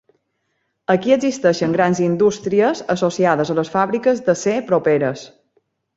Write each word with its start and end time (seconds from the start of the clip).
Aquí 0.93 1.13
existien 1.15 1.75
grans 1.75 2.01
indústries 2.05 2.81
associades 2.95 3.53
a 3.53 3.57
les 3.61 3.73
fàbriques 3.77 4.25
d'acer 4.31 4.57
properes. 4.73 5.29